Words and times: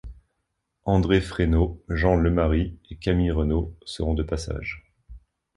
André 0.85 1.21
Frénaud, 1.21 1.83
Jean 1.87 2.15
Leymarie, 2.15 2.79
et 2.89 2.95
Camille 2.97 3.29
Renault 3.29 3.75
seront 3.85 4.15
de 4.15 4.23
passage. 4.23 4.91